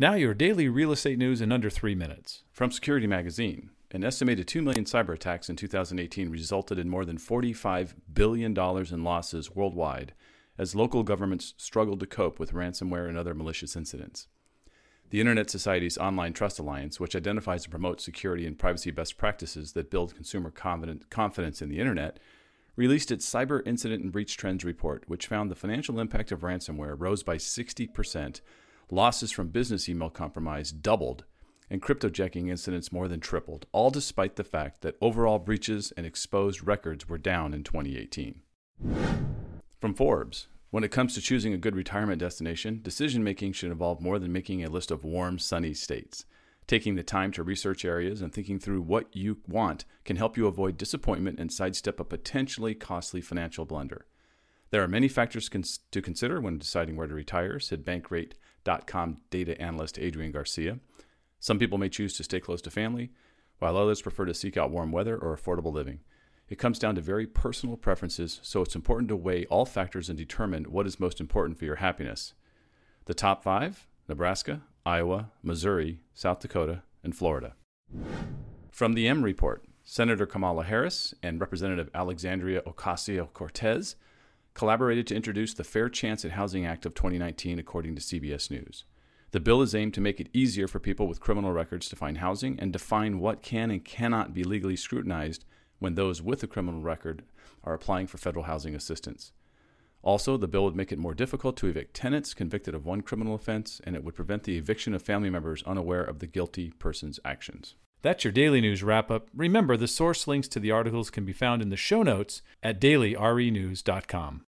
[0.00, 2.44] Now, your daily real estate news in under three minutes.
[2.52, 7.18] From Security Magazine, an estimated 2 million cyber attacks in 2018 resulted in more than
[7.18, 10.14] $45 billion in losses worldwide
[10.56, 14.26] as local governments struggled to cope with ransomware and other malicious incidents.
[15.10, 19.74] The Internet Society's Online Trust Alliance, which identifies and promotes security and privacy best practices
[19.74, 22.18] that build consumer confidence in the Internet,
[22.74, 26.98] released its Cyber Incident and Breach Trends report, which found the financial impact of ransomware
[26.98, 28.40] rose by 60%
[28.92, 31.24] losses from business email compromise doubled,
[31.70, 36.66] and cryptojacking incidents more than tripled, all despite the fact that overall breaches and exposed
[36.66, 38.40] records were down in 2018.
[39.80, 44.00] From Forbes, when it comes to choosing a good retirement destination, decision making should involve
[44.00, 46.24] more than making a list of warm, sunny states.
[46.66, 50.46] Taking the time to research areas and thinking through what you want can help you
[50.46, 54.06] avoid disappointment and sidestep a potentially costly financial blunder.
[54.70, 59.60] There are many factors cons- to consider when deciding where to retire, said Bankrate.com data
[59.60, 60.78] analyst Adrian Garcia.
[61.40, 63.10] Some people may choose to stay close to family,
[63.58, 66.00] while others prefer to seek out warm weather or affordable living.
[66.48, 70.18] It comes down to very personal preferences, so it's important to weigh all factors and
[70.18, 72.34] determine what is most important for your happiness.
[73.06, 77.54] The top five Nebraska, Iowa, Missouri, South Dakota, and Florida.
[78.70, 83.96] From the M Report, Senator Kamala Harris and Representative Alexandria Ocasio Cortez
[84.54, 88.84] collaborated to introduce the Fair Chance at Housing Act of 2019, according to CBS News.
[89.32, 92.18] The bill is aimed to make it easier for people with criminal records to find
[92.18, 95.44] housing and define what can and cannot be legally scrutinized
[95.78, 97.22] when those with a criminal record
[97.62, 99.32] are applying for federal housing assistance.
[100.02, 103.34] Also, the bill would make it more difficult to evict tenants convicted of one criminal
[103.34, 107.20] offense, and it would prevent the eviction of family members unaware of the guilty person's
[107.24, 107.74] actions.
[108.02, 109.28] That's your daily news wrap up.
[109.34, 112.80] Remember, the source links to the articles can be found in the show notes at
[112.80, 114.44] dailyrenews.com.